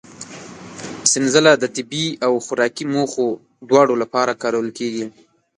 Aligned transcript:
سنځله 1.11 1.53
د 1.57 1.63
طبي 1.75 2.05
او 2.25 2.33
خوراکي 2.45 2.85
موخو 2.93 3.27
دواړو 3.69 3.93
لپاره 4.03 4.39
کارول 4.41 4.69
کېږي. 4.79 5.05